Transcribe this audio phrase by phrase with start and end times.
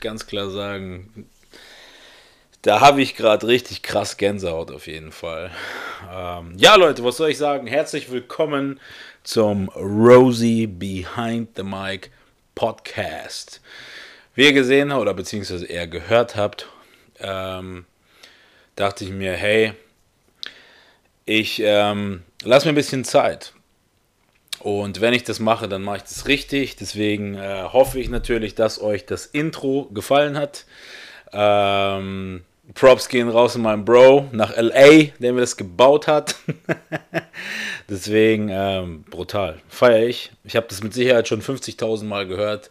[0.00, 1.28] Ganz klar sagen,
[2.62, 5.50] da habe ich gerade richtig krass Gänsehaut auf jeden Fall.
[6.12, 7.66] Ähm, ja, Leute, was soll ich sagen?
[7.66, 8.80] Herzlich willkommen
[9.22, 12.10] zum Rosie Behind the Mic
[12.54, 13.60] Podcast.
[14.34, 16.68] Wie ihr gesehen oder beziehungsweise eher gehört habt,
[17.20, 17.84] ähm,
[18.76, 19.72] dachte ich mir, hey,
[21.24, 23.52] ich ähm, lass mir ein bisschen Zeit.
[24.60, 26.76] Und wenn ich das mache, dann mache ich das richtig.
[26.76, 30.64] Deswegen äh, hoffe ich natürlich, dass euch das Intro gefallen hat.
[31.32, 32.42] Ähm,
[32.74, 36.36] Props gehen raus in meinen Bro nach LA, der mir das gebaut hat.
[37.88, 39.60] Deswegen ähm, brutal.
[39.68, 40.32] Feier ich.
[40.44, 42.70] Ich habe das mit Sicherheit schon 50.000 Mal gehört.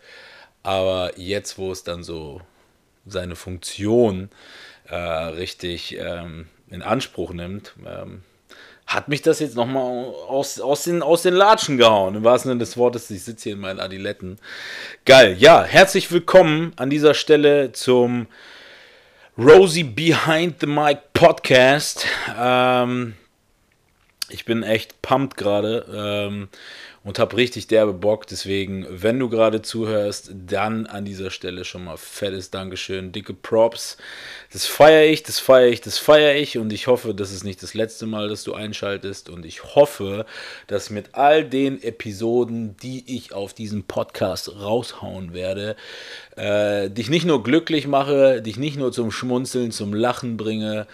[0.64, 2.42] Aber jetzt, wo es dann so
[3.06, 4.30] seine Funktion
[4.90, 8.24] äh, richtig ähm, in Anspruch nimmt, ähm,
[8.88, 12.16] hat mich das jetzt nochmal aus, aus, den, aus den Latschen gehauen.
[12.16, 14.40] Im wahrsten Sinne des Wortes, ich sitze hier in meinen Adiletten.
[15.06, 15.36] Geil.
[15.38, 18.28] Ja, herzlich willkommen an dieser Stelle zum
[19.38, 22.06] Rosie Behind the Mic Podcast.
[22.40, 23.16] Ähm,
[24.30, 25.86] ich bin echt pumped gerade.
[25.94, 26.48] Ähm,
[27.08, 28.28] und habe richtig derbe Bock.
[28.28, 33.96] Deswegen, wenn du gerade zuhörst, dann an dieser Stelle schon mal fettes Dankeschön, dicke Props.
[34.52, 37.64] Das feiere ich, das feiere ich, das feiere ich und ich hoffe, das ist nicht
[37.64, 40.26] das letzte Mal, dass du einschaltest und ich hoffe,
[40.68, 45.78] dass mit all den Episoden, die ich auf diesem Podcast raushauen werde,
[46.36, 50.88] äh, dich nicht nur glücklich mache, dich nicht nur zum Schmunzeln, zum Lachen bringe,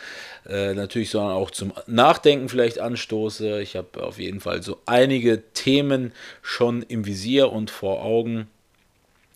[0.47, 3.61] äh, natürlich, sondern auch zum Nachdenken vielleicht anstoße.
[3.61, 6.02] Ich habe auf jeden Fall so einige Themen
[6.41, 8.47] schon im Visier und vor Augen.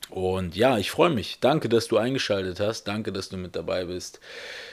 [0.10, 1.40] Und ja, ich freue mich.
[1.40, 2.86] Danke, dass du eingeschaltet hast.
[2.86, 4.20] Danke, dass du mit dabei bist.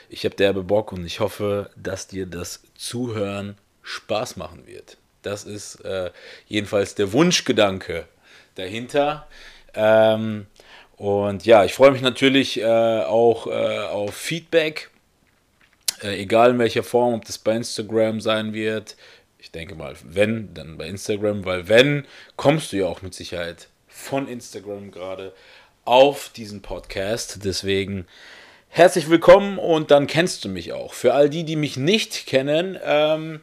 [0.09, 4.97] Ich habe derbe Bock und ich hoffe, dass dir das Zuhören Spaß machen wird.
[5.21, 6.11] Das ist äh,
[6.47, 8.05] jedenfalls der Wunschgedanke
[8.55, 9.27] dahinter.
[9.73, 10.45] Ähm,
[10.97, 14.89] und ja, ich freue mich natürlich äh, auch äh, auf Feedback.
[16.01, 18.95] Äh, egal in welcher Form, ob das bei Instagram sein wird.
[19.45, 23.67] Ich denke mal, wenn, dann bei Instagram, weil wenn, kommst du ja auch mit Sicherheit
[23.87, 25.33] von Instagram gerade
[25.85, 27.41] auf diesen Podcast.
[27.45, 28.07] Deswegen
[28.69, 30.95] herzlich willkommen und dann kennst du mich auch.
[30.95, 33.39] Für all die, die mich nicht kennen, ähm,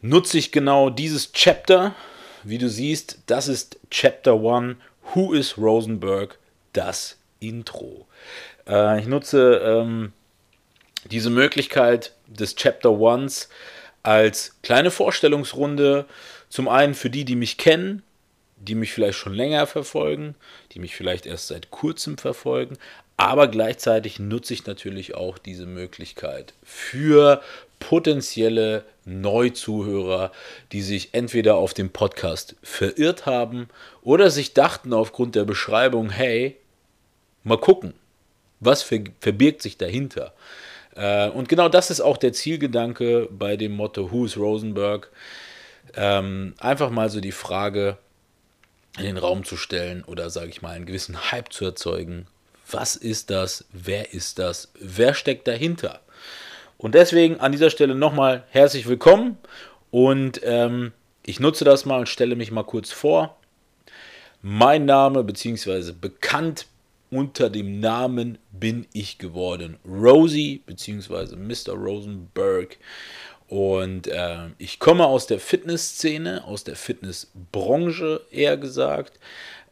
[0.00, 1.96] nutze ich genau dieses Chapter.
[2.44, 4.76] Wie du siehst, das ist Chapter 1.
[5.12, 6.38] Who is Rosenberg?
[6.72, 8.06] Das Intro.
[8.68, 10.12] Äh, ich nutze ähm,
[11.10, 13.48] diese Möglichkeit des Chapter Ones
[14.04, 16.06] als kleine Vorstellungsrunde,
[16.48, 18.04] zum einen für die, die mich kennen,
[18.56, 20.36] die mich vielleicht schon länger verfolgen,
[20.72, 22.78] die mich vielleicht erst seit kurzem verfolgen,
[23.16, 27.42] aber gleichzeitig nutze ich natürlich auch diese Möglichkeit für
[27.78, 30.32] potenzielle Neuzuhörer,
[30.72, 33.68] die sich entweder auf dem Podcast verirrt haben
[34.02, 36.56] oder sich dachten aufgrund der Beschreibung, hey,
[37.42, 37.94] mal gucken,
[38.60, 40.32] was verbirgt sich dahinter.
[40.96, 45.10] Äh, und genau das ist auch der Zielgedanke bei dem Motto Who's Rosenberg.
[45.96, 47.98] Ähm, einfach mal so die Frage
[48.98, 52.26] in den Raum zu stellen oder sage ich mal einen gewissen Hype zu erzeugen.
[52.70, 53.64] Was ist das?
[53.72, 54.72] Wer ist das?
[54.78, 56.00] Wer steckt dahinter?
[56.78, 59.38] Und deswegen an dieser Stelle nochmal herzlich willkommen
[59.90, 60.92] und ähm,
[61.24, 63.36] ich nutze das mal und stelle mich mal kurz vor.
[64.42, 65.92] Mein Name bzw.
[65.92, 66.66] bekannt
[67.14, 69.78] unter dem Namen bin ich geworden.
[69.86, 71.36] Rosie bzw.
[71.36, 71.72] Mr.
[71.74, 72.76] Rosenberg.
[73.46, 79.20] Und äh, ich komme aus der Fitnessszene, aus der Fitnessbranche eher gesagt.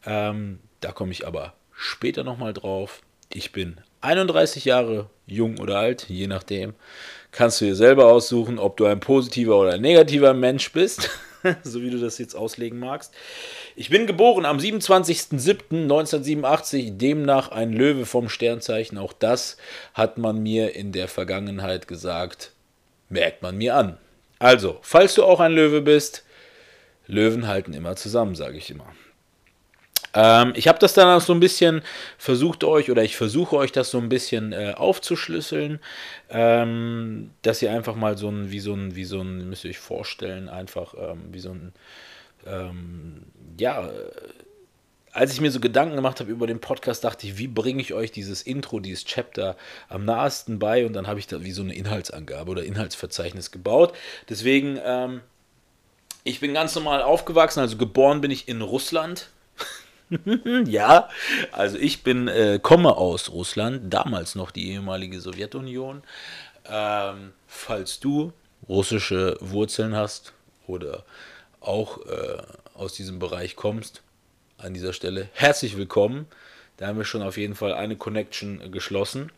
[0.05, 3.01] Ähm, da komme ich aber später nochmal drauf.
[3.33, 6.73] Ich bin 31 Jahre jung oder alt, je nachdem.
[7.31, 11.09] Kannst du dir selber aussuchen, ob du ein positiver oder ein negativer Mensch bist,
[11.63, 13.13] so wie du das jetzt auslegen magst.
[13.75, 18.97] Ich bin geboren am 27.07.1987, demnach ein Löwe vom Sternzeichen.
[18.97, 19.57] Auch das
[19.93, 22.51] hat man mir in der Vergangenheit gesagt,
[23.09, 23.97] merkt man mir an.
[24.39, 26.25] Also, falls du auch ein Löwe bist,
[27.07, 28.93] Löwen halten immer zusammen, sage ich immer.
[30.13, 31.81] Ähm, ich habe das dann auch so ein bisschen
[32.17, 35.79] versucht euch, oder ich versuche euch das so ein bisschen äh, aufzuschlüsseln,
[36.29, 39.71] ähm, dass ihr einfach mal so ein, wie so ein, wie so ein, müsst ihr
[39.71, 41.73] euch vorstellen, einfach ähm, wie so ein
[42.45, 43.23] ähm,
[43.59, 43.89] ja,
[45.13, 47.93] als ich mir so Gedanken gemacht habe über den Podcast, dachte ich, wie bringe ich
[47.93, 49.55] euch dieses Intro, dieses Chapter
[49.87, 50.85] am nahesten bei?
[50.85, 53.95] Und dann habe ich da wie so eine Inhaltsangabe oder Inhaltsverzeichnis gebaut.
[54.27, 55.21] Deswegen, ähm,
[56.23, 59.29] ich bin ganz normal aufgewachsen, also geboren bin ich in Russland.
[60.65, 61.09] ja,
[61.51, 66.03] also ich bin, äh, komme aus Russland, damals noch die ehemalige Sowjetunion.
[66.69, 68.33] Ähm, falls du
[68.67, 70.33] russische Wurzeln hast
[70.67, 71.03] oder
[71.59, 72.37] auch äh,
[72.73, 74.01] aus diesem Bereich kommst,
[74.57, 76.27] an dieser Stelle herzlich willkommen.
[76.77, 79.31] Da haben wir schon auf jeden Fall eine Connection geschlossen.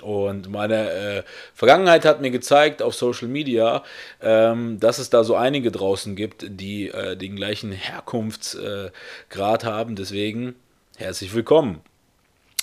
[0.00, 1.22] Und meine äh,
[1.54, 3.84] Vergangenheit hat mir gezeigt auf Social Media,
[4.22, 8.92] ähm, dass es da so einige draußen gibt, die äh, den gleichen Herkunftsgrad
[9.64, 9.94] äh, haben.
[9.94, 10.54] Deswegen
[10.96, 11.80] herzlich willkommen.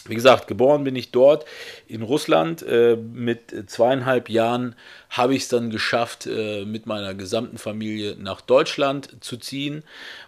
[0.08, 1.46] Wie gesagt, geboren bin ich dort
[1.88, 2.64] in Russland.
[2.64, 4.76] Äh, mit zweieinhalb Jahren
[5.10, 9.84] habe ich es dann geschafft, äh, mit meiner gesamten Familie nach Deutschland zu ziehen.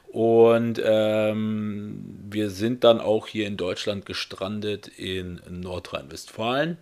[0.08, 6.78] Und ähm, wir sind dann auch hier in Deutschland gestrandet in Nordrhein-Westfalen.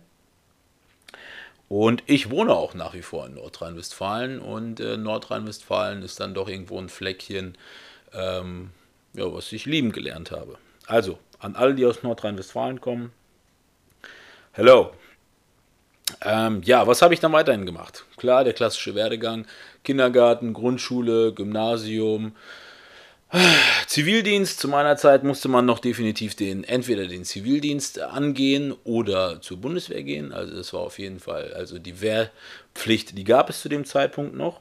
[1.70, 4.40] Und ich wohne auch nach wie vor in Nordrhein-Westfalen.
[4.40, 7.56] Und äh, Nordrhein-Westfalen ist dann doch irgendwo ein Fleckchen,
[8.12, 8.70] ähm,
[9.14, 10.58] ja, was ich lieben gelernt habe.
[10.88, 13.12] Also, an alle, die aus Nordrhein-Westfalen kommen.
[14.50, 14.90] Hello.
[16.22, 18.04] Ähm, ja, was habe ich dann weiterhin gemacht?
[18.16, 19.46] Klar, der klassische Werdegang.
[19.84, 22.34] Kindergarten, Grundschule, Gymnasium,
[23.86, 24.58] Zivildienst.
[24.58, 30.02] Zu meiner Zeit musste man noch definitiv den, entweder den Zivildienst angehen oder zur Bundeswehr
[30.02, 30.32] gehen.
[30.32, 34.34] Also das war auf jeden Fall, also die Wehrpflicht, die gab es zu dem Zeitpunkt
[34.34, 34.60] noch.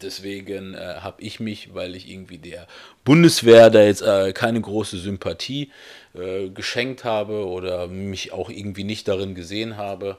[0.00, 2.66] Deswegen äh, habe ich mich, weil ich irgendwie der
[3.04, 5.70] Bundeswehr da jetzt äh, keine große Sympathie
[6.14, 10.16] äh, geschenkt habe oder mich auch irgendwie nicht darin gesehen habe,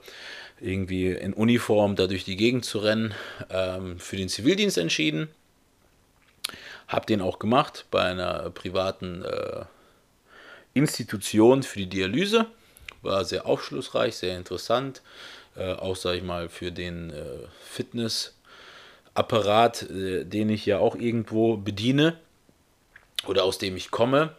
[0.62, 3.16] irgendwie in Uniform da durch die Gegend zu rennen,
[3.50, 5.30] ähm, für den Zivildienst entschieden.
[6.87, 9.65] Habe den auch gemacht bei einer privaten äh,
[10.73, 12.45] Institution für die Dialyse.
[13.01, 15.01] War sehr aufschlussreich, sehr interessant.
[15.55, 17.23] Äh, auch, sage ich mal, für den äh,
[17.63, 18.35] Fitness-
[19.15, 22.17] Apparat, äh, den ich ja auch irgendwo bediene
[23.25, 24.35] oder aus dem ich komme.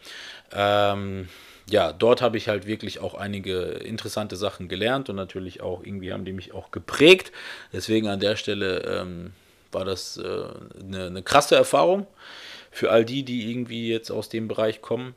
[0.53, 1.27] Ähm,
[1.69, 6.13] ja, dort habe ich halt wirklich auch einige interessante Sachen gelernt und natürlich auch irgendwie
[6.13, 7.31] haben die mich auch geprägt.
[7.73, 9.33] Deswegen an der Stelle ähm,
[9.71, 10.47] war das äh,
[10.79, 12.07] eine, eine krasse Erfahrung
[12.71, 15.15] für all die, die irgendwie jetzt aus dem Bereich kommen.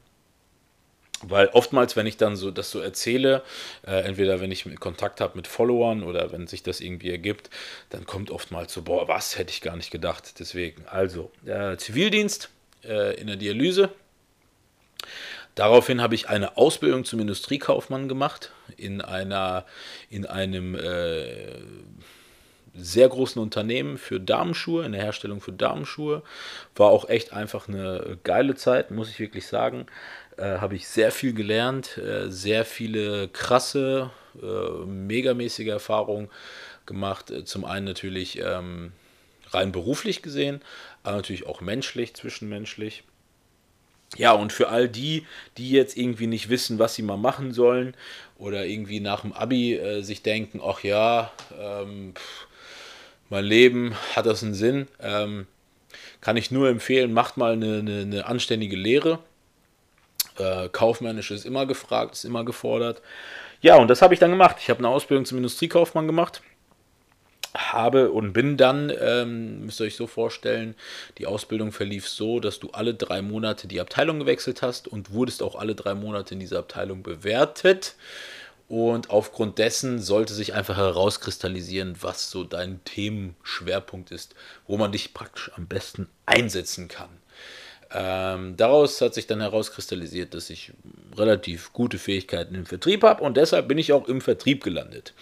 [1.23, 3.43] Weil oftmals, wenn ich dann so das so erzähle,
[3.87, 7.51] äh, entweder wenn ich Kontakt habe mit Followern oder wenn sich das irgendwie ergibt,
[7.91, 10.39] dann kommt oftmals so, boah, was hätte ich gar nicht gedacht.
[10.39, 12.49] Deswegen, also, äh, Zivildienst
[12.85, 13.91] äh, in der Dialyse.
[15.55, 19.67] Daraufhin habe ich eine Ausbildung zum Industriekaufmann gemacht in einer,
[20.09, 21.59] in einem äh,
[22.75, 26.23] sehr großen Unternehmen für Damenschuhe, in der Herstellung für Damenschuhe.
[26.77, 29.87] War auch echt einfach eine geile Zeit, muss ich wirklich sagen
[30.41, 34.11] äh, habe ich sehr viel gelernt, äh, sehr viele krasse,
[34.43, 36.31] äh, megamäßige Erfahrungen
[36.87, 37.31] gemacht.
[37.31, 38.93] Äh, zum einen natürlich ähm,
[39.51, 40.61] rein beruflich gesehen,
[41.03, 43.05] aber natürlich auch menschlich, zwischenmenschlich.
[44.17, 45.25] Ja, und für all die,
[45.57, 47.95] die jetzt irgendwie nicht wissen, was sie mal machen sollen
[48.39, 52.49] oder irgendwie nach dem Abi äh, sich denken, ach ja, ähm, pff,
[53.31, 55.47] mein Leben hat das einen Sinn, ähm,
[56.21, 59.21] kann ich nur empfehlen, macht mal eine, eine, eine anständige Lehre
[60.41, 63.03] äh, kaufmännisch ist immer gefragt, ist immer gefordert.
[63.61, 64.57] Ja, und das habe ich dann gemacht.
[64.61, 66.43] Ich habe eine Ausbildung zum Industriekaufmann gemacht.
[67.55, 70.77] Habe und bin dann, ähm, müsst ihr euch so vorstellen,
[71.19, 75.43] die Ausbildung verlief so, dass du alle drei Monate die Abteilung gewechselt hast und wurdest
[75.43, 77.97] auch alle drei Monate in dieser Abteilung bewertet.
[78.71, 84.37] Und aufgrund dessen sollte sich einfach herauskristallisieren, was so dein Themenschwerpunkt ist,
[84.69, 87.09] wo man dich praktisch am besten einsetzen kann.
[87.93, 90.71] Ähm, daraus hat sich dann herauskristallisiert, dass ich
[91.17, 95.15] relativ gute Fähigkeiten im Vertrieb habe und deshalb bin ich auch im Vertrieb gelandet.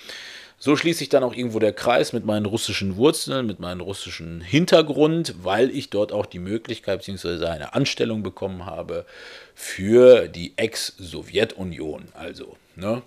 [0.60, 4.40] So schließt sich dann auch irgendwo der Kreis mit meinen russischen Wurzeln, mit meinem russischen
[4.40, 7.46] Hintergrund, weil ich dort auch die Möglichkeit bzw.
[7.46, 9.06] eine Anstellung bekommen habe
[9.54, 12.08] für die Ex-Sowjetunion.
[12.12, 13.02] Also, ne?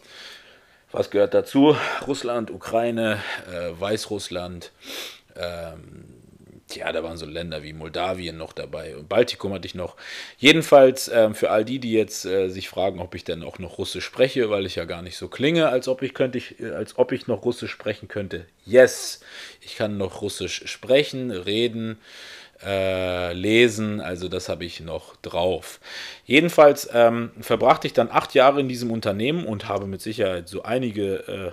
[0.94, 1.76] Was gehört dazu?
[2.08, 4.72] Russland, Ukraine, äh, Weißrussland,
[5.36, 6.21] ähm,
[6.76, 9.96] ja, da waren so Länder wie Moldawien noch dabei und Baltikum hatte ich noch.
[10.38, 13.78] Jedenfalls ähm, für all die, die jetzt äh, sich fragen, ob ich denn auch noch
[13.78, 16.72] Russisch spreche, weil ich ja gar nicht so klinge, als ob ich könnte, ich, äh,
[16.72, 18.46] als ob ich noch Russisch sprechen könnte.
[18.66, 19.22] Yes,
[19.62, 21.98] ich kann noch Russisch sprechen, reden,
[22.64, 25.80] äh, lesen, also das habe ich noch drauf.
[26.26, 30.64] Jedenfalls ähm, verbrachte ich dann acht Jahre in diesem Unternehmen und habe mit Sicherheit so
[30.64, 31.52] einige äh,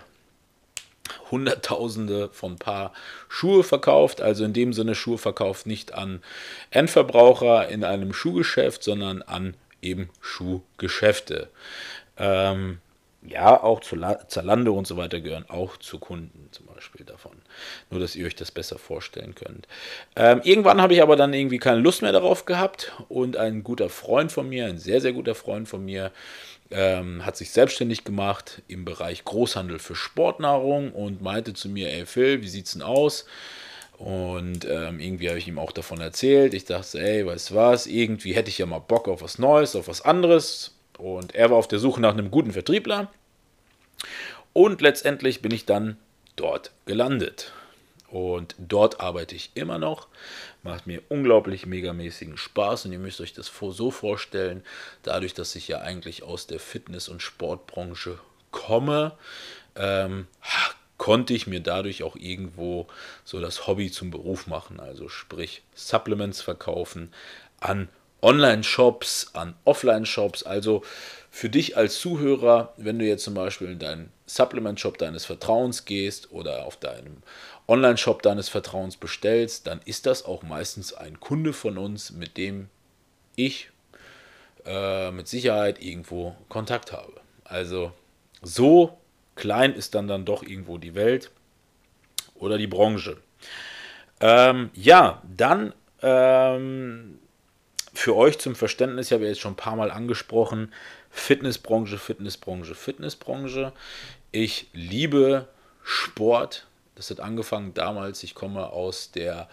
[1.30, 2.92] Hunderttausende von Paar
[3.28, 4.20] Schuhe verkauft.
[4.20, 6.22] Also in dem Sinne Schuhe verkauft nicht an
[6.70, 11.48] Endverbraucher in einem Schuhgeschäft, sondern an eben Schuhgeschäfte.
[12.16, 12.78] Ähm,
[13.22, 13.96] ja, auch zu
[14.28, 17.32] Zalando und so weiter gehören auch zu Kunden zum Beispiel davon.
[17.90, 19.66] Nur, dass ihr euch das besser vorstellen könnt.
[20.14, 23.88] Ähm, irgendwann habe ich aber dann irgendwie keine Lust mehr darauf gehabt und ein guter
[23.88, 26.12] Freund von mir, ein sehr, sehr guter Freund von mir,
[26.70, 32.06] ähm, hat sich selbstständig gemacht im Bereich Großhandel für Sportnahrung und meinte zu mir, ey
[32.06, 33.26] Phil, wie sieht's denn aus?
[33.98, 36.54] Und ähm, irgendwie habe ich ihm auch davon erzählt.
[36.54, 39.74] Ich dachte, ey, weißt du was, irgendwie hätte ich ja mal Bock auf was Neues,
[39.74, 40.74] auf was anderes.
[40.98, 43.10] Und er war auf der Suche nach einem guten Vertriebler.
[44.52, 45.96] Und letztendlich bin ich dann
[46.36, 47.52] dort gelandet.
[48.10, 50.08] Und dort arbeite ich immer noch.
[50.62, 52.86] Macht mir unglaublich megamäßigen Spaß.
[52.86, 54.64] Und ihr müsst euch das so vorstellen,
[55.02, 58.18] dadurch, dass ich ja eigentlich aus der Fitness- und Sportbranche
[58.50, 59.12] komme,
[59.76, 60.26] ähm,
[60.96, 62.88] konnte ich mir dadurch auch irgendwo
[63.24, 64.80] so das Hobby zum Beruf machen.
[64.80, 67.12] Also sprich Supplements verkaufen
[67.60, 67.88] an
[68.20, 70.42] Online-Shops, an Offline-Shops.
[70.42, 70.82] Also
[71.30, 76.32] für dich als Zuhörer, wenn du jetzt zum Beispiel in deinen Supplement-Shop deines Vertrauens gehst
[76.32, 77.18] oder auf deinem
[77.68, 82.68] Online-Shop deines Vertrauens bestellst, dann ist das auch meistens ein Kunde von uns, mit dem
[83.36, 83.70] ich
[84.64, 87.20] äh, mit Sicherheit irgendwo Kontakt habe.
[87.44, 87.92] Also
[88.42, 88.98] so
[89.34, 91.30] klein ist dann dann doch irgendwo die Welt
[92.34, 93.18] oder die Branche.
[94.20, 97.18] Ähm, ja, dann ähm,
[97.94, 100.72] für euch zum Verständnis, ich habe jetzt schon ein paar Mal angesprochen,
[101.10, 103.72] Fitnessbranche, Fitnessbranche, Fitnessbranche.
[104.30, 105.48] Ich liebe
[105.82, 106.67] Sport.
[106.98, 108.24] Das hat angefangen damals.
[108.24, 109.48] Ich komme aus der,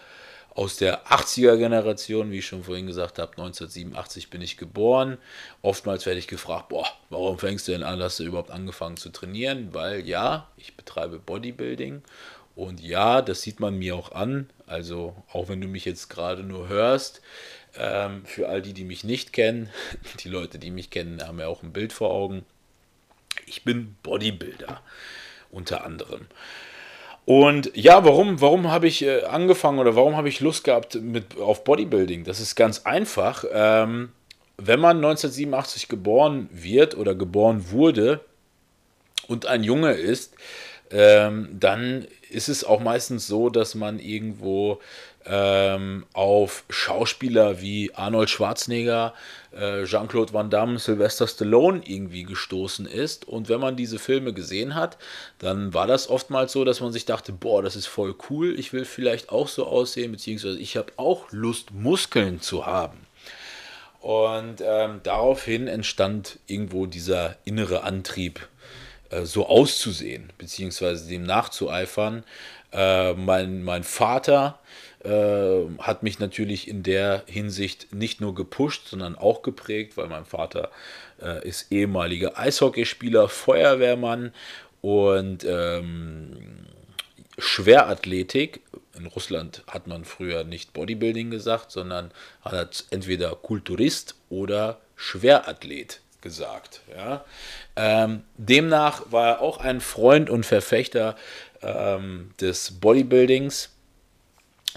[0.50, 3.30] aus der 80er Generation, wie ich schon vorhin gesagt habe.
[3.30, 5.16] 1987 bin ich geboren.
[5.62, 9.10] Oftmals werde ich gefragt, boah, warum fängst du denn an, hast du überhaupt angefangen zu
[9.10, 9.72] trainieren?
[9.72, 12.02] Weil ja, ich betreibe Bodybuilding.
[12.56, 14.50] Und ja, das sieht man mir auch an.
[14.66, 17.22] Also auch wenn du mich jetzt gerade nur hörst,
[17.78, 19.70] ähm, für all die, die mich nicht kennen,
[20.24, 22.44] die Leute, die mich kennen, haben ja auch ein Bild vor Augen.
[23.46, 24.82] Ich bin Bodybuilder
[25.52, 26.26] unter anderem.
[27.26, 31.38] Und ja, warum, warum habe ich äh, angefangen oder warum habe ich Lust gehabt mit,
[31.38, 32.22] auf Bodybuilding?
[32.22, 33.44] Das ist ganz einfach.
[33.52, 34.10] Ähm,
[34.58, 38.20] wenn man 1987 geboren wird oder geboren wurde
[39.26, 40.34] und ein Junge ist,
[40.92, 44.80] ähm, dann ist es auch meistens so, dass man irgendwo
[45.28, 49.12] ähm, auf Schauspieler wie Arnold Schwarzenegger,
[49.52, 53.26] äh, Jean-Claude Van Damme, Sylvester Stallone irgendwie gestoßen ist.
[53.26, 54.98] Und wenn man diese Filme gesehen hat,
[55.38, 58.72] dann war das oftmals so, dass man sich dachte, boah, das ist voll cool, ich
[58.72, 63.06] will vielleicht auch so aussehen, beziehungsweise ich habe auch Lust, Muskeln zu haben.
[64.00, 68.46] Und ähm, daraufhin entstand irgendwo dieser innere Antrieb,
[69.10, 72.22] äh, so auszusehen, beziehungsweise dem nachzueifern.
[72.72, 74.60] Äh, mein, mein Vater
[75.08, 80.70] hat mich natürlich in der Hinsicht nicht nur gepusht, sondern auch geprägt, weil mein Vater
[81.22, 84.32] äh, ist ehemaliger Eishockeyspieler, Feuerwehrmann
[84.80, 86.66] und ähm,
[87.38, 88.62] Schwerathletik.
[88.98, 92.10] In Russland hat man früher nicht Bodybuilding gesagt, sondern
[92.40, 96.80] hat entweder Kulturist oder Schwerathlet gesagt.
[96.96, 97.24] Ja.
[97.76, 101.14] Ähm, demnach war er auch ein Freund und Verfechter
[101.62, 103.75] ähm, des Bodybuildings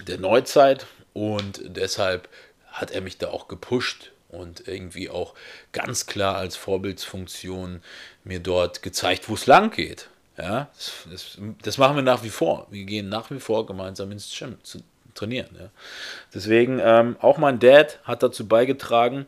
[0.06, 2.28] der Neuzeit und deshalb
[2.68, 5.34] hat er mich da auch gepusht und irgendwie auch
[5.72, 7.82] ganz klar als Vorbildsfunktion
[8.24, 10.08] mir dort gezeigt, wo es lang geht.
[10.38, 10.68] Ja,
[11.10, 12.66] das, das, machen wir nach wie vor.
[12.70, 14.80] Wir gehen nach wie vor gemeinsam ins Gym zu
[15.14, 15.50] trainieren.
[15.58, 15.68] Ja.
[16.32, 19.26] Deswegen, ähm, auch mein Dad hat dazu beigetragen,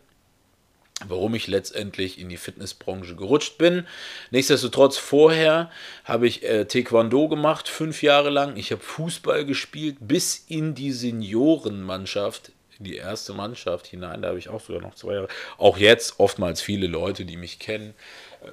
[1.09, 3.87] warum ich letztendlich in die Fitnessbranche gerutscht bin.
[4.31, 5.71] Nichtsdestotrotz, vorher
[6.05, 8.57] habe ich äh, Taekwondo gemacht, fünf Jahre lang.
[8.57, 14.23] Ich habe Fußball gespielt bis in die Seniorenmannschaft, in die erste Mannschaft hinein.
[14.23, 15.29] Da habe ich auch sogar noch zwei Jahre.
[15.59, 17.95] Auch jetzt oftmals viele Leute, die mich kennen,
[18.43, 18.51] äh,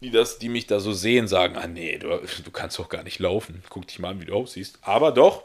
[0.00, 3.02] die, das, die mich da so sehen, sagen, ah nee, du, du kannst doch gar
[3.04, 3.62] nicht laufen.
[3.70, 4.78] Guck dich mal an, wie du aussiehst.
[4.82, 5.44] Aber doch,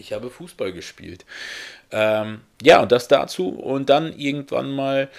[0.00, 1.24] ich habe Fußball gespielt.
[1.90, 3.50] Ähm, ja, und das dazu.
[3.50, 5.10] Und dann irgendwann mal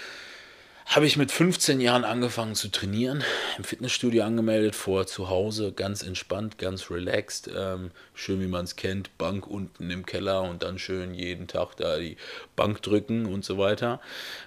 [0.86, 3.24] habe ich mit 15 Jahren angefangen zu trainieren,
[3.56, 8.76] im Fitnessstudio angemeldet, vor zu Hause, ganz entspannt, ganz relaxed, ähm, schön wie man es
[8.76, 12.16] kennt, Bank unten im Keller und dann schön jeden Tag da die
[12.56, 14.00] Bank drücken und so weiter.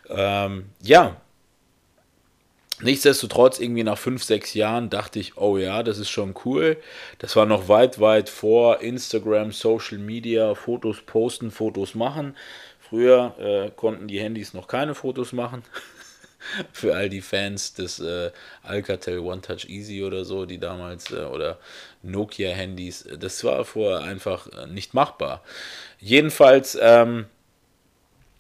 [0.10, 1.20] Ähm, ja,
[2.82, 6.78] Nichtsdestotrotz, irgendwie nach fünf, sechs Jahren dachte ich, oh ja, das ist schon cool.
[7.20, 12.36] Das war noch weit, weit vor Instagram, Social Media, Fotos posten, Fotos machen.
[12.90, 15.64] Früher äh, konnten die Handys noch keine Fotos machen.
[16.74, 21.24] Für all die Fans des äh, Alcatel One Touch Easy oder so, die damals, äh,
[21.24, 21.58] oder
[22.04, 25.44] Nokia-Handys, das war vorher einfach äh, nicht machbar.
[25.98, 27.26] Jedenfalls, ähm,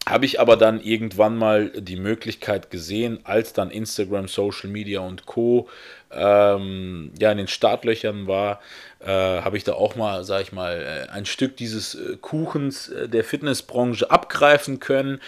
[0.07, 5.25] habe ich aber dann irgendwann mal die Möglichkeit gesehen, als dann Instagram, Social Media und
[5.25, 5.67] Co.
[6.11, 8.61] Ähm, ja in den Startlöchern war,
[8.99, 12.89] äh, habe ich da auch mal, sag ich mal, äh, ein Stück dieses äh, Kuchens
[12.89, 15.19] äh, der Fitnessbranche abgreifen können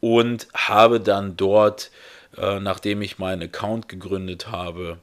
[0.00, 1.90] und habe dann dort,
[2.38, 4.98] äh, nachdem ich meinen Account gegründet habe,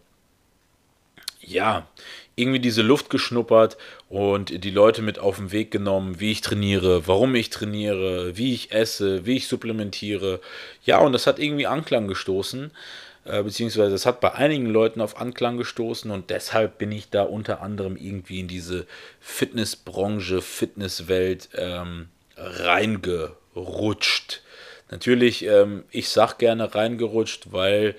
[1.42, 1.88] ja,
[2.38, 3.78] irgendwie diese Luft geschnuppert
[4.10, 8.54] und die Leute mit auf den Weg genommen, wie ich trainiere, warum ich trainiere, wie
[8.54, 10.40] ich esse, wie ich supplementiere.
[10.86, 12.70] Ja, und das hat irgendwie Anklang gestoßen,
[13.26, 17.24] äh, beziehungsweise es hat bei einigen Leuten auf Anklang gestoßen und deshalb bin ich da
[17.24, 18.86] unter anderem irgendwie in diese
[19.20, 24.44] Fitnessbranche, Fitnesswelt ähm, reingerutscht.
[24.92, 27.96] Natürlich, ähm, ich sag gerne reingerutscht, weil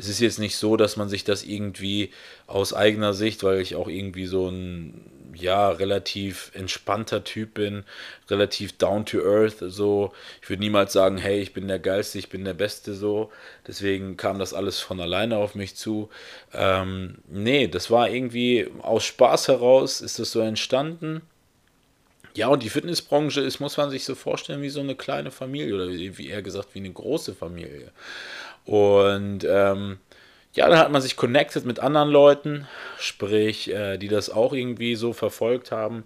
[0.00, 2.10] es ist jetzt nicht so, dass man sich das irgendwie
[2.46, 7.84] aus eigener Sicht, weil ich auch irgendwie so ein ja relativ entspannter Typ bin,
[8.28, 12.30] relativ down to earth, so ich würde niemals sagen, hey, ich bin der geilste, ich
[12.30, 13.30] bin der beste so.
[13.66, 16.08] Deswegen kam das alles von alleine auf mich zu.
[16.54, 21.20] Ähm, nee, das war irgendwie aus Spaß heraus ist das so entstanden.
[22.34, 25.74] Ja, und die Fitnessbranche ist, muss man sich so vorstellen, wie so eine kleine Familie
[25.74, 27.90] oder wie eher gesagt, wie eine große Familie.
[28.64, 29.98] Und ähm,
[30.52, 32.66] ja, dann hat man sich connected mit anderen Leuten,
[32.98, 36.04] sprich, äh, die das auch irgendwie so verfolgt haben,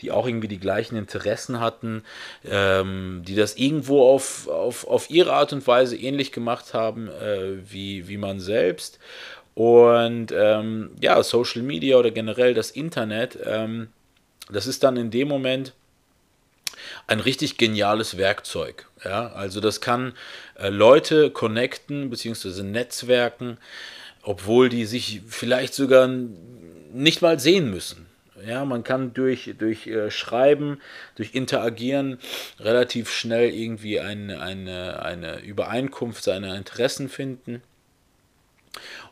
[0.00, 2.02] die auch irgendwie die gleichen Interessen hatten,
[2.44, 7.58] ähm, die das irgendwo auf, auf, auf ihre Art und Weise ähnlich gemacht haben äh,
[7.70, 8.98] wie, wie man selbst.
[9.54, 13.88] Und ähm, ja, Social Media oder generell das Internet, ähm,
[14.50, 15.72] das ist dann in dem Moment
[17.06, 18.86] ein richtig geniales Werkzeug.
[19.04, 19.28] Ja?
[19.28, 20.14] Also das kann
[20.58, 22.62] äh, Leute connecten bzw.
[22.62, 23.58] netzwerken,
[24.22, 26.08] obwohl die sich vielleicht sogar
[26.92, 28.06] nicht mal sehen müssen.
[28.46, 30.80] Ja, man kann durch, durch äh, Schreiben,
[31.14, 32.18] durch Interagieren
[32.60, 37.62] relativ schnell irgendwie eine, eine, eine Übereinkunft seiner Interessen finden.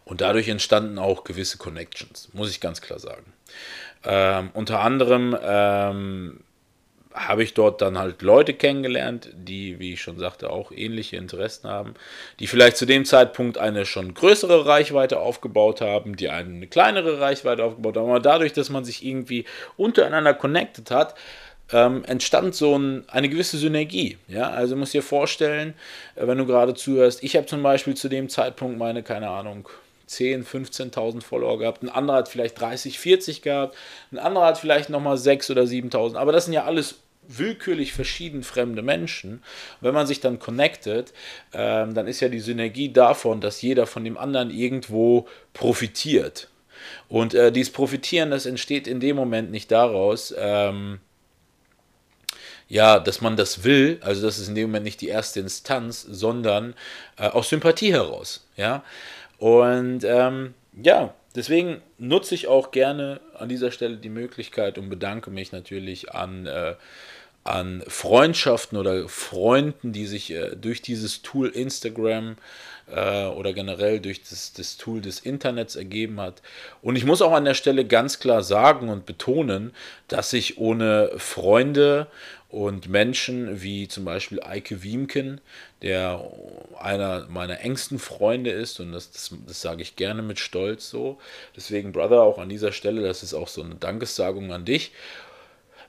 [0.04, 3.32] Und dadurch entstanden auch gewisse Connections, muss ich ganz klar sagen.
[4.04, 6.40] Ähm, unter anderem ähm,
[7.14, 11.68] habe ich dort dann halt Leute kennengelernt, die, wie ich schon sagte, auch ähnliche Interessen
[11.68, 11.94] haben,
[12.38, 17.64] die vielleicht zu dem Zeitpunkt eine schon größere Reichweite aufgebaut haben, die eine kleinere Reichweite
[17.64, 18.08] aufgebaut haben.
[18.08, 19.44] Aber dadurch, dass man sich irgendwie
[19.76, 21.14] untereinander connected hat,
[21.72, 24.18] ähm, entstand so ein, eine gewisse Synergie.
[24.28, 24.50] Ja?
[24.50, 25.74] Also muss dir vorstellen,
[26.14, 29.68] äh, wenn du gerade zuhörst, ich habe zum Beispiel zu dem Zeitpunkt meine, keine Ahnung,
[30.12, 33.76] 10, 15.000 Follower gehabt, ein anderer hat vielleicht 30, 40 gehabt,
[34.10, 36.96] ein anderer hat vielleicht nochmal 6.000 oder 7.000, aber das sind ja alles
[37.26, 39.42] willkürlich verschieden fremde Menschen.
[39.80, 41.12] wenn man sich dann connectet,
[41.52, 46.48] ähm, dann ist ja die Synergie davon, dass jeder von dem anderen irgendwo profitiert.
[47.08, 51.00] Und äh, dieses Profitieren, das entsteht in dem Moment nicht daraus, ähm,
[52.68, 56.02] ja, dass man das will, also das ist in dem Moment nicht die erste Instanz,
[56.02, 56.74] sondern
[57.18, 58.46] äh, aus Sympathie heraus.
[58.56, 58.82] Ja,
[59.42, 65.30] und ähm, ja, deswegen nutze ich auch gerne an dieser Stelle die Möglichkeit und bedanke
[65.30, 66.76] mich natürlich an, äh,
[67.42, 72.36] an Freundschaften oder Freunden, die sich äh, durch dieses Tool Instagram
[72.86, 76.40] äh, oder generell durch das, das Tool des Internets ergeben hat.
[76.80, 79.74] Und ich muss auch an der Stelle ganz klar sagen und betonen,
[80.06, 82.06] dass ich ohne Freunde
[82.52, 85.40] und Menschen wie zum Beispiel Eike Wiemken,
[85.80, 86.22] der
[86.78, 91.18] einer meiner engsten Freunde ist, und das, das, das, sage ich gerne mit Stolz so.
[91.56, 94.92] Deswegen, Brother, auch an dieser Stelle, das ist auch so eine Dankessagung an dich.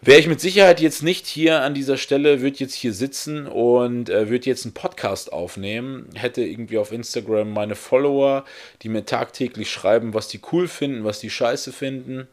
[0.01, 4.09] Wäre ich mit Sicherheit jetzt nicht hier an dieser Stelle, würde jetzt hier sitzen und
[4.09, 8.45] äh, würde jetzt einen Podcast aufnehmen, hätte irgendwie auf Instagram meine Follower,
[8.83, 12.29] die mir tagtäglich schreiben, was die cool finden, was die scheiße finden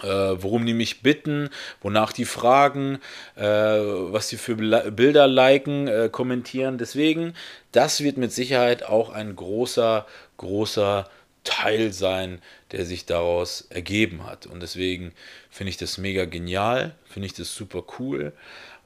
[0.00, 1.50] worum die mich bitten,
[1.80, 2.98] wonach die fragen,
[3.36, 6.78] äh, was sie für Bilder liken, äh, kommentieren.
[6.78, 7.34] Deswegen,
[7.72, 10.06] das wird mit Sicherheit auch ein großer,
[10.38, 11.08] großer
[11.44, 14.46] Teil sein, der sich daraus ergeben hat.
[14.46, 15.12] Und deswegen
[15.50, 18.32] finde ich das mega genial, finde ich das super cool.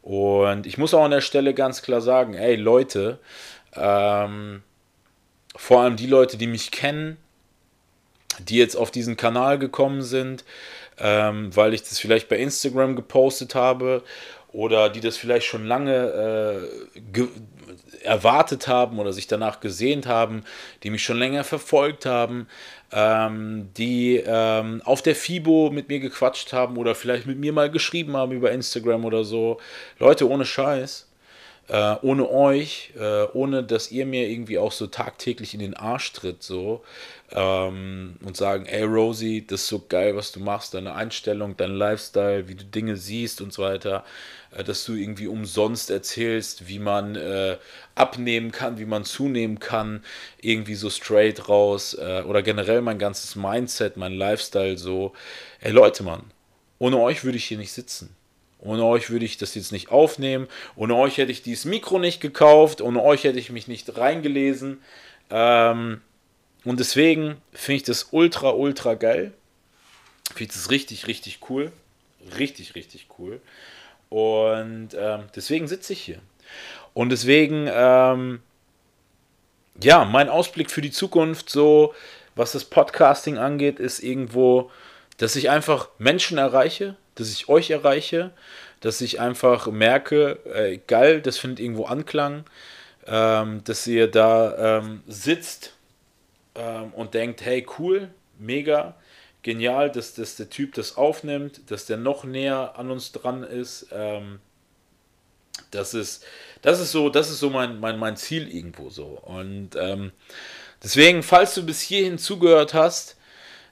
[0.03, 3.19] Und ich muss auch an der Stelle ganz klar sagen, ey Leute,
[3.75, 4.63] ähm,
[5.55, 7.17] vor allem die Leute, die mich kennen,
[8.39, 10.45] die jetzt auf diesen Kanal gekommen sind,
[10.99, 14.03] ähm, weil ich das vielleicht bei Instagram gepostet habe
[14.53, 16.69] oder die das vielleicht schon lange
[17.13, 17.27] äh,
[18.03, 20.45] erwartet haben oder sich danach gesehnt haben,
[20.83, 22.49] die mich schon länger verfolgt haben,
[22.93, 27.71] ähm, die ähm, auf der FIBO mit mir gequatscht haben oder vielleicht mit mir mal
[27.71, 29.59] geschrieben haben über Instagram oder so.
[29.99, 31.06] Leute, ohne Scheiß.
[31.69, 36.13] Äh, ohne euch, äh, ohne dass ihr mir irgendwie auch so tagtäglich in den Arsch
[36.13, 36.85] tritt, so
[37.33, 41.73] ähm, und sagen, ey Rosie, das ist so geil, was du machst, deine Einstellung, dein
[41.73, 44.05] Lifestyle, wie du Dinge siehst und so weiter,
[44.53, 47.57] äh, dass du irgendwie umsonst erzählst, wie man äh,
[47.97, 50.05] abnehmen kann, wie man zunehmen kann,
[50.41, 55.15] irgendwie so straight raus äh, oder generell mein ganzes Mindset, mein Lifestyle so.
[55.61, 56.23] Ey Leute, Mann,
[56.79, 58.15] ohne euch würde ich hier nicht sitzen.
[58.59, 60.49] Ohne euch würde ich das jetzt nicht aufnehmen.
[60.77, 62.81] Ohne euch hätte ich dieses Mikro nicht gekauft.
[62.81, 64.81] Ohne euch hätte ich mich nicht reingelesen.
[65.31, 66.01] Ähm,
[66.65, 69.33] und deswegen finde ich das ultra, ultra geil.
[70.35, 71.71] Finde ich das richtig, richtig cool.
[72.39, 73.41] Richtig, richtig cool.
[74.09, 76.19] Und ähm, deswegen sitze ich hier.
[76.95, 78.41] Und deswegen, ähm,
[79.83, 81.95] ja, mein Ausblick für die Zukunft, so
[82.35, 84.71] was das Podcasting angeht, ist irgendwo,
[85.19, 88.31] dass ich einfach Menschen erreiche, dass ich euch erreiche,
[88.81, 92.45] dass ich einfach merke, äh, geil, das findet irgendwo Anklang,
[93.07, 95.75] ähm, dass ihr da ähm, sitzt
[96.55, 98.95] ähm, und denkt, hey, cool, mega,
[99.43, 103.89] genial, dass, dass der Typ das aufnimmt, dass der noch näher an uns dran ist.
[103.93, 104.41] Ähm,
[105.71, 106.25] das ist,
[106.63, 109.21] das ist so, das ist so mein, mein, mein Ziel irgendwo so.
[109.25, 110.13] Und ähm,
[110.83, 113.17] deswegen, falls du bis hierhin zugehört hast,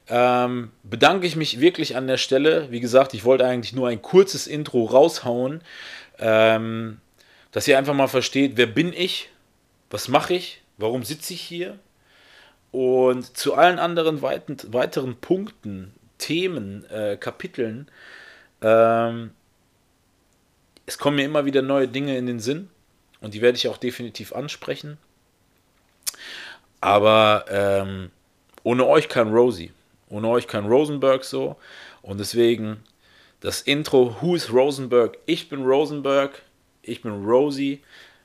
[0.09, 2.71] ähm, bedanke ich mich wirklich an der Stelle.
[2.71, 5.63] Wie gesagt, ich wollte eigentlich nur ein kurzes Intro raushauen,
[6.19, 6.99] ähm,
[7.53, 9.31] dass ihr einfach mal versteht, wer bin ich,
[9.91, 11.79] was mache ich, warum sitze ich hier.
[12.71, 17.89] Und zu allen anderen weiten, weiteren Punkten, Themen, äh, Kapiteln,
[18.61, 19.31] ähm,
[20.87, 22.69] es kommen mir immer wieder neue Dinge in den Sinn
[23.21, 24.99] und die werde ich auch definitiv ansprechen.
[26.81, 28.11] Aber ähm,
[28.65, 29.73] ohne euch kein Rosie.
[30.15, 31.57] Ohne euch kein Rosenberg so.
[32.01, 32.85] Und deswegen
[33.41, 35.19] das Intro, Who is Rosenberg?
[35.27, 36.41] Ich bin Rosenberg,
[36.83, 37.83] ich bin Rosie,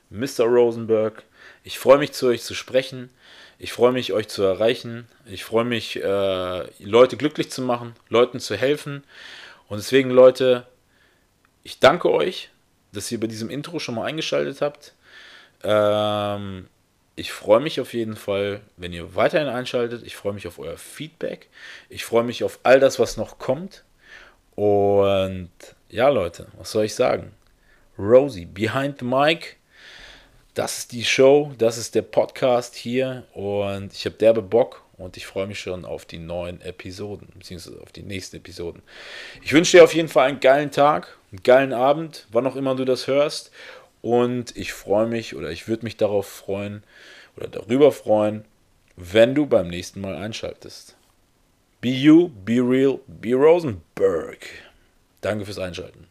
[0.08, 0.44] Mr.
[0.44, 1.24] Rosenberg.
[1.64, 3.10] Ich freue mich zu euch zu sprechen.
[3.58, 5.08] Ich freue mich, euch zu erreichen.
[5.26, 9.02] Ich freue mich, äh, Leute glücklich zu machen, Leuten zu helfen.
[9.66, 10.68] Und deswegen, Leute,
[11.64, 12.50] ich danke euch,
[12.92, 14.94] dass ihr bei diesem Intro schon mal eingeschaltet habt.
[15.64, 16.68] Ähm,
[17.20, 20.06] ich freue mich auf jeden Fall, wenn ihr weiterhin einschaltet.
[20.06, 21.50] Ich freue mich auf euer Feedback.
[21.90, 23.84] Ich freue mich auf all das, was noch kommt.
[24.54, 25.50] Und
[25.90, 27.32] ja, Leute, was soll ich sagen?
[27.98, 29.56] Rosie, Behind the Mic.
[30.54, 35.16] Das ist die Show, das ist der Podcast hier und ich habe derbe Bock und
[35.16, 38.82] ich freue mich schon auf die neuen Episoden, beziehungsweise auf die nächsten Episoden.
[39.42, 42.74] Ich wünsche dir auf jeden Fall einen geilen Tag, einen geilen Abend, wann auch immer
[42.74, 43.52] du das hörst
[44.02, 46.82] und ich freue mich oder ich würde mich darauf freuen
[47.36, 48.44] oder darüber freuen,
[48.96, 50.96] wenn du beim nächsten Mal einschaltest.
[51.80, 54.38] Be you, be real, be Rosenberg.
[55.20, 56.09] Danke fürs Einschalten.